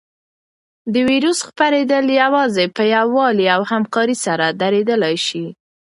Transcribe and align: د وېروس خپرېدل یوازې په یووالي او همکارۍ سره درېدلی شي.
د 0.93 0.95
وېروس 1.07 1.39
خپرېدل 1.47 2.05
یوازې 2.21 2.65
په 2.75 2.83
یووالي 2.95 3.45
او 3.55 3.61
همکارۍ 3.71 4.15
سره 4.25 4.45
درېدلی 4.61 5.15
شي. 5.27 5.45